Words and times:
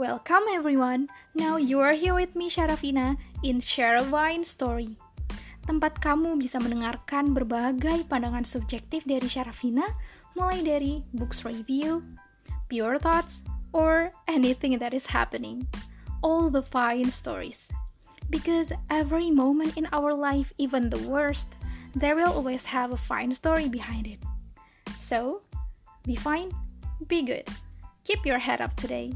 Welcome 0.00 0.48
everyone. 0.48 1.12
Now 1.36 1.60
you 1.60 1.84
are 1.84 1.92
here 1.92 2.16
with 2.16 2.32
me 2.32 2.48
Sharafina 2.48 3.20
in 3.44 3.60
Sharavine 3.60 4.48
Story. 4.48 4.96
Tempat 5.68 6.00
kamu 6.00 6.40
bisa 6.40 6.56
mendengarkan 6.56 7.36
berbagai 7.36 8.08
pandangan 8.08 8.48
subjektif 8.48 9.04
dari 9.04 9.28
Sharafina, 9.28 9.84
mulai 10.32 10.64
dari 10.64 11.04
books 11.12 11.44
review, 11.44 12.00
pure 12.72 12.96
thoughts, 12.96 13.44
or 13.76 14.16
anything 14.32 14.80
that 14.80 14.96
is 14.96 15.12
happening. 15.12 15.68
All 16.24 16.48
the 16.48 16.64
fine 16.64 17.12
stories. 17.12 17.68
Because 18.32 18.72
every 18.88 19.28
moment 19.28 19.76
in 19.76 19.92
our 19.92 20.16
life, 20.16 20.56
even 20.56 20.88
the 20.88 21.04
worst, 21.04 21.52
there 21.92 22.16
will 22.16 22.32
always 22.32 22.64
have 22.72 22.96
a 22.96 23.00
fine 23.00 23.36
story 23.36 23.68
behind 23.68 24.08
it. 24.08 24.24
So, 24.96 25.44
be 26.08 26.16
fine, 26.16 26.48
be 27.12 27.20
good. 27.20 27.44
Keep 28.08 28.24
your 28.24 28.40
head 28.40 28.64
up 28.64 28.72
today. 28.80 29.12